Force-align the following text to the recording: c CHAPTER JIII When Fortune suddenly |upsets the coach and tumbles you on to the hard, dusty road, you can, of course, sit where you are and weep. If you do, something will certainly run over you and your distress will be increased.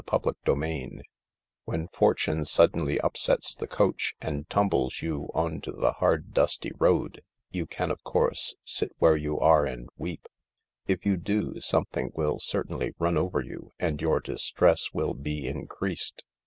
c 0.01 0.05
CHAPTER 0.09 0.33
JIII 0.53 1.03
When 1.65 1.87
Fortune 1.89 2.43
suddenly 2.45 2.99
|upsets 3.01 3.53
the 3.53 3.67
coach 3.67 4.15
and 4.19 4.49
tumbles 4.49 5.03
you 5.03 5.29
on 5.35 5.61
to 5.61 5.71
the 5.71 5.91
hard, 5.91 6.33
dusty 6.33 6.71
road, 6.79 7.21
you 7.51 7.67
can, 7.67 7.91
of 7.91 8.03
course, 8.03 8.55
sit 8.65 8.93
where 8.97 9.15
you 9.15 9.37
are 9.39 9.63
and 9.67 9.89
weep. 9.97 10.25
If 10.87 11.05
you 11.05 11.17
do, 11.17 11.59
something 11.59 12.09
will 12.15 12.39
certainly 12.39 12.95
run 12.97 13.15
over 13.15 13.41
you 13.41 13.69
and 13.77 14.01
your 14.01 14.19
distress 14.19 14.89
will 14.91 15.13
be 15.13 15.47
increased. 15.47 16.23